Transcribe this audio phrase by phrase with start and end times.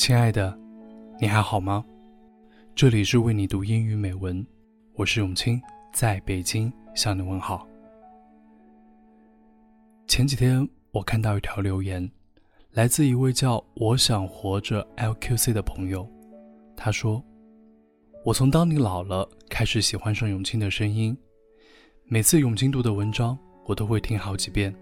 [0.00, 0.58] 亲爱的，
[1.20, 1.84] 你还好吗？
[2.74, 4.42] 这里是为你读英语美文，
[4.94, 5.60] 我是永清，
[5.92, 7.68] 在北京向你问好。
[10.06, 12.10] 前几天我看到一条留言，
[12.70, 16.10] 来自一位叫“我想活着 LQC” 的朋友，
[16.74, 17.22] 他说
[18.24, 21.14] ：“我从当你老了开始喜欢上永清的声音，
[22.06, 24.74] 每次永清读的文章，我都会听好几遍。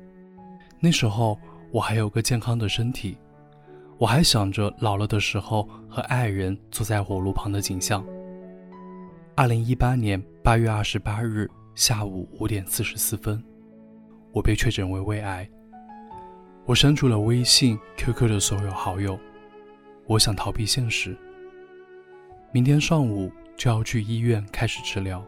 [0.79, 1.37] 那时候
[1.73, 3.19] 我还有个健康的身体。”
[3.99, 8.07] 我还想着老了的时候和爱人坐在火炉旁的景象。
[9.35, 13.43] 二零一八年八月二十八日下午五点四十四分，
[14.31, 15.49] 我被确诊为胃癌。
[16.65, 19.19] 我删除了微信、QQ 的所有好友，
[20.07, 21.17] 我想逃避现实。
[22.53, 25.25] 明天上午就要去医院开始治疗，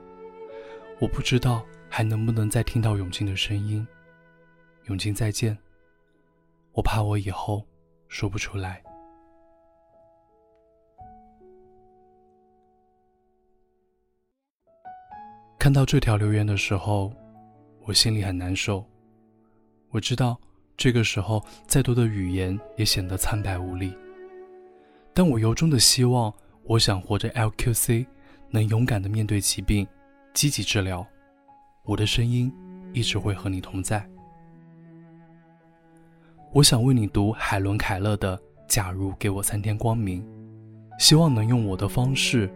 [1.01, 3.85] 我不知道还能不能再听到永静的声音。
[4.85, 5.59] 永静再见，
[6.73, 7.65] 我怕我以后。
[8.11, 8.83] 说不出来。
[15.59, 17.13] 看到这条留言的时候，
[17.85, 18.85] 我心里很难受。
[19.91, 20.39] 我知道
[20.77, 23.97] 这个时候再多的语言也显得苍白无力，
[25.15, 28.07] 但我由衷的希望，我想活着 LQC
[28.49, 29.87] 能勇敢的面对疾病，
[30.35, 31.07] 积极治疗。
[31.85, 32.53] 我的声音
[32.93, 34.09] 一直会和你同在。
[36.53, 40.21] 我想为你读海伦·凯勒的《假如给我三天光明》，
[40.99, 42.51] 希望能用我的方式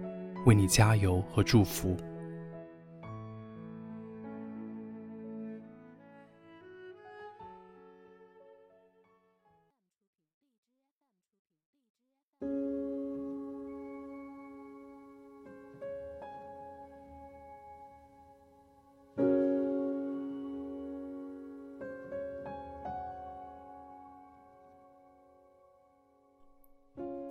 [0.47, 1.97] 为你加油和祝福。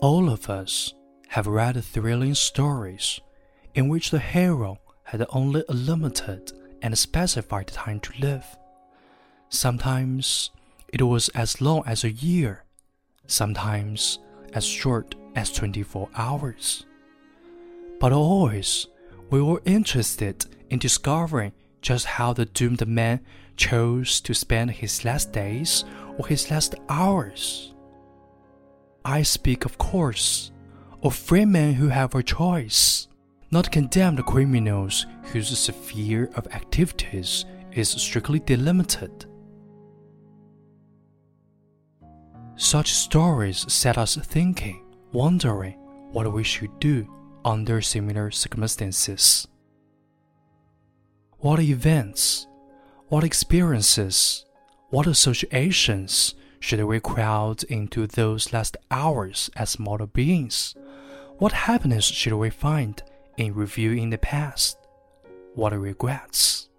[0.03, 0.93] All of us
[1.29, 3.21] have read thrilling stories
[3.73, 8.45] in which the hero had only a limited and specified time to live.
[9.47, 10.49] Sometimes
[10.89, 12.65] it was as long as a year,
[13.27, 14.19] sometimes
[14.51, 16.85] as short as 24 hours.
[18.01, 18.87] But always,
[19.29, 23.21] we were interested in discovering just how the doomed man
[23.55, 25.85] chose to spend his last days
[26.17, 27.72] or his last hours.
[29.05, 30.51] I speak, of course,
[31.01, 33.07] of free men who have a choice,
[33.51, 39.25] not condemned criminals whose sphere of activities is strictly delimited.
[42.55, 45.73] Such stories set us thinking, wondering
[46.11, 47.07] what we should do
[47.43, 49.47] under similar circumstances.
[51.39, 52.47] What events,
[53.09, 54.45] what experiences,
[54.91, 60.73] what associations should we crowd into those last hours as mortal beings?
[61.37, 63.03] What happiness should we find
[63.35, 64.77] in reviewing the past?
[65.55, 66.69] What regrets?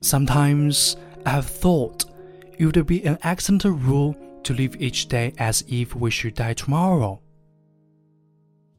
[0.00, 2.04] Sometimes I have thought
[2.58, 6.54] it would be an excellent rule to live each day as if we should die
[6.54, 7.20] tomorrow.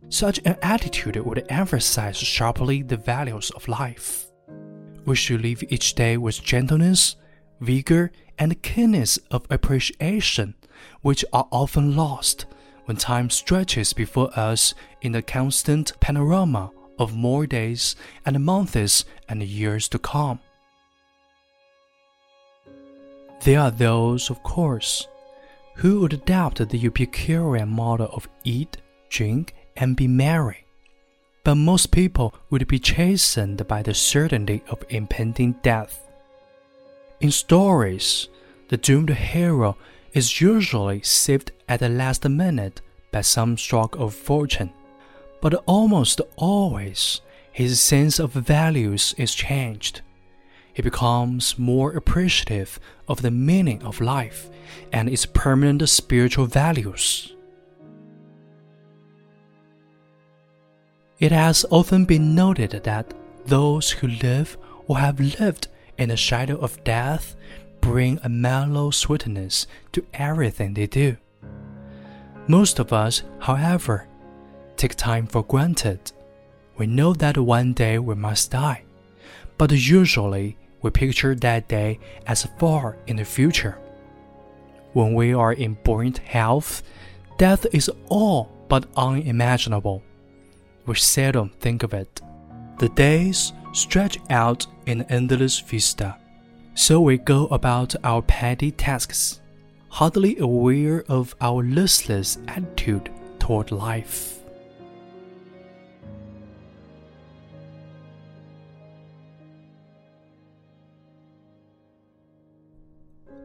[0.09, 4.25] Such an attitude would emphasize sharply the values of life.
[5.05, 7.15] We should live each day with gentleness
[7.59, 10.53] vigor, and keenness of appreciation,
[11.01, 12.45] which are often lost
[12.85, 19.43] when time stretches before us in the constant panorama of more days and months and
[19.43, 20.39] years to come.
[23.41, 25.07] There are those, of course,
[25.75, 28.77] who would adopt the Epicurean model of eat,
[29.09, 30.65] drink, and be merry.
[31.43, 36.06] But most people would be chastened by the certainty of impending death.
[37.19, 38.29] In stories,
[38.69, 39.75] the doomed hero
[40.13, 42.81] is usually saved at the last minute
[43.11, 44.71] by some stroke of fortune,
[45.41, 47.21] but almost always
[47.51, 50.01] his sense of values is changed.
[50.73, 54.51] He becomes more appreciative of the meaning of life
[54.93, 57.33] and its permanent spiritual values.
[61.17, 63.11] It has often been noted that
[63.47, 64.55] those who live
[64.85, 65.67] or have lived
[65.97, 67.35] in the shadow of death
[67.81, 71.17] bring a mellow sweetness to everything they do.
[72.47, 74.07] Most of us, however,
[74.75, 76.11] take time for granted.
[76.77, 78.83] We know that one day we must die,
[79.57, 83.79] but usually we picture that day as far in the future.
[84.93, 86.83] When we are in buoyant health,
[87.37, 90.03] death is all but unimaginable.
[90.85, 92.21] We seldom think of it.
[92.79, 96.17] The days stretch out in endless vista.
[96.73, 99.39] So we go about our petty tasks,
[99.89, 104.39] hardly aware of our listless attitude toward life.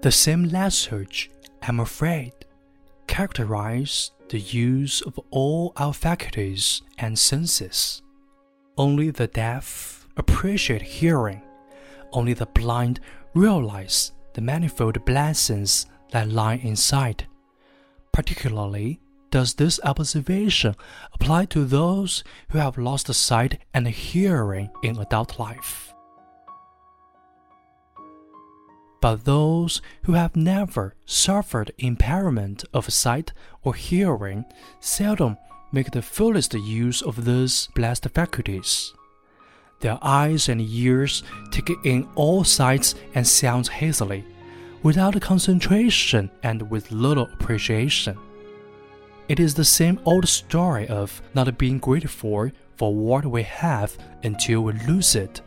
[0.00, 1.30] The same lethargy,
[1.62, 2.32] I'm afraid,
[3.06, 8.02] characterize the use of all our faculties and senses.
[8.78, 11.42] Only the deaf appreciate hearing,
[12.12, 13.00] only the blind
[13.34, 17.26] realize the manifold blessings that lie inside.
[18.12, 19.00] Particularly
[19.30, 20.74] does this observation
[21.14, 25.94] apply to those who have lost sight and hearing in adult life.
[29.00, 33.32] But those who have never suffered impairment of sight
[33.62, 34.44] or hearing
[34.78, 35.38] seldom
[35.72, 38.92] make the fullest use of these blessed faculties.
[39.82, 44.24] Their eyes and ears take in all sights and sounds hazily,
[44.84, 48.16] without concentration and with little appreciation.
[49.28, 54.60] It is the same old story of not being grateful for what we have until
[54.62, 55.40] we lose it,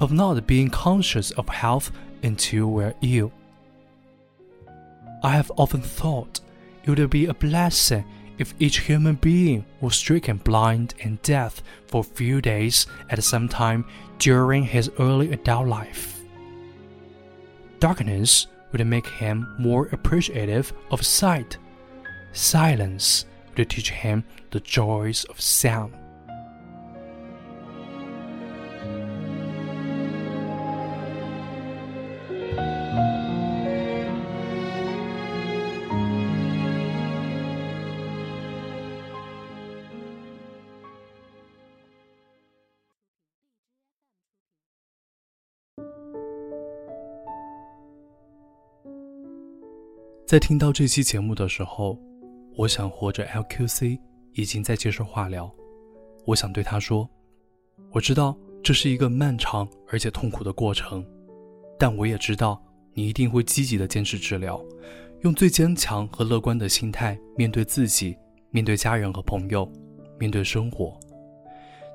[0.00, 1.92] of not being conscious of health
[2.24, 3.32] until we're ill.
[5.22, 6.40] I have often thought
[6.84, 8.04] it would be a blessing
[8.38, 13.48] if each human being was stricken blind and deaf for a few days at some
[13.48, 13.84] time
[14.18, 16.20] during his early adult life.
[17.78, 21.58] Darkness would make him more appreciative of sight.
[22.32, 25.94] Silence would teach him the joys of sound.
[50.26, 51.96] 在听到这期节目的时候，
[52.56, 53.96] 我想活着 LQC
[54.32, 55.48] 已经在接受化疗。
[56.24, 57.08] 我想对他说
[57.94, 61.06] ：“我知道这是一个漫长而且痛苦的过程，
[61.78, 62.60] 但我也知道
[62.92, 64.60] 你一定会积极的坚持治疗，
[65.20, 68.16] 用最坚强和乐观的心态面对自己，
[68.50, 69.70] 面对家人和朋友，
[70.18, 70.98] 面对生活。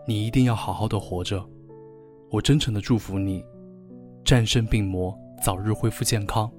[0.07, 1.45] 你一定要好好的活着。
[2.29, 3.43] 我真诚的祝福你，
[4.23, 5.13] 战胜病魔，
[5.43, 6.49] 早日恢复健康。”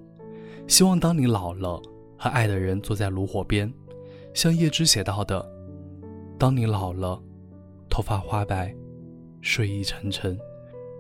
[0.69, 1.81] 希望当你老了，
[2.17, 3.71] 和爱的人坐在炉火边，
[4.33, 5.47] 像叶芝写到的
[6.39, 7.21] ：“当你老了，
[7.91, 8.75] 头发花白，
[9.41, 10.39] 睡意沉沉，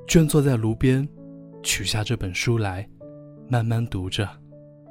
[0.06, 1.08] 倦坐在炉边，
[1.62, 2.86] 取下这本书来，
[3.48, 4.28] 慢慢读着，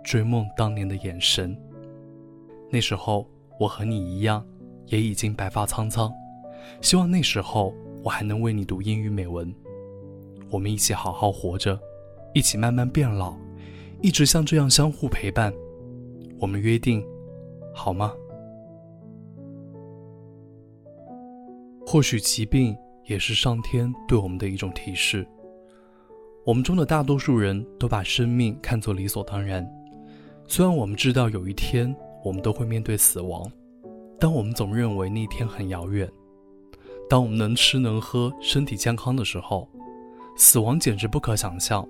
[0.04, 1.56] 追梦当年的眼神。
[2.72, 3.30] 那时候
[3.60, 4.44] 我和你一样，
[4.88, 6.12] 也已经白发苍苍。
[6.80, 9.54] 希望那时候我还能为你读英语美文。
[10.50, 11.80] 我们一起好好活着，
[12.34, 13.36] 一起慢慢变老。”
[14.02, 15.54] 一直像这样相互陪伴，
[16.40, 17.06] 我们约定，
[17.72, 18.12] 好吗？
[21.86, 22.76] 或许疾病
[23.06, 25.28] 也是上天对我们的一种提示。
[26.44, 29.64] 我们中的大多数人都把生命看作理所当然，
[30.48, 33.48] 虽然我们知道有一天我们都会面对死亡，
[34.20, 36.12] 但我们总认为那一天很遥远。
[37.08, 39.70] 当我们能吃能喝、身体健康的时候，
[40.36, 41.88] 死亡简直不可想象。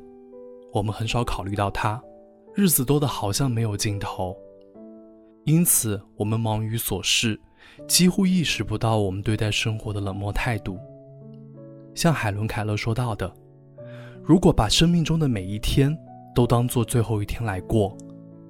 [0.73, 2.01] 我们很少考虑到它，
[2.55, 4.35] 日子多得好像没有尽头，
[5.43, 7.39] 因此我们忙于琐事，
[7.87, 10.79] 几乎意识不到我们对待生活的冷漠态度。
[11.93, 13.33] 像海伦·凯勒说到的
[14.23, 15.95] ：“如果把生命中的每一天
[16.33, 17.97] 都当做最后一天来过，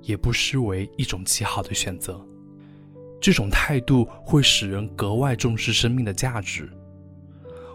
[0.01, 2.23] 也不失为一种极好的选择。”
[3.19, 6.69] 这种态度会使人格外重视生命的价值。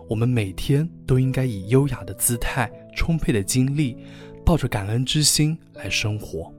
[0.08, 3.96] 我们每天都应该以优雅的姿态、充沛的精力。
[4.46, 6.54] 抱着感恩之心来生活。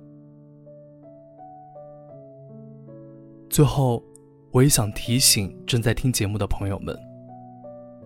[3.49, 4.03] 最后，
[4.51, 6.93] 我也想提醒正在听节目的朋友们：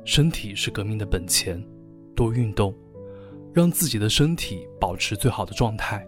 [0.06, 1.60] 身体是革命的本钱，
[2.16, 2.72] 多运动，
[3.52, 6.08] 让自己的身体保持最好的状态。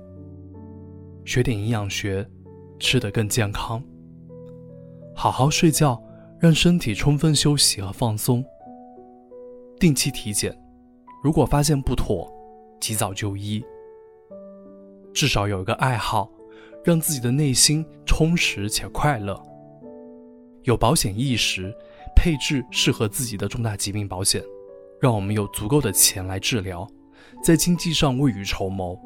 [1.25, 2.23] 学点营养学，
[2.77, 3.83] 吃得更健康。
[5.15, 5.99] 好好睡觉，
[6.39, 8.45] 让身体充分休息和放松。
[9.79, 10.55] 定期体检，
[11.23, 12.31] 如果发现不妥。
[12.83, 13.63] 及早就医，
[15.13, 16.29] 至少有一个爱好，
[16.83, 19.41] 让自己的内心充实且快乐。
[20.63, 21.73] 有保险意识，
[22.13, 24.43] 配置适合自己的重大疾病保险，
[24.99, 26.85] 让我们有足够的钱来治疗，
[27.41, 28.99] 在经济上未雨绸缪。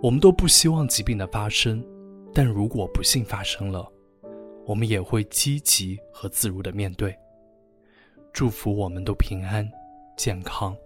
[0.00, 1.84] 我们都不希望疾病的发生，
[2.32, 3.84] 但如果不幸发生了，
[4.64, 7.12] 我们也会积极和自如的面对。
[8.32, 9.68] 祝福我们都平安
[10.16, 10.76] 健康。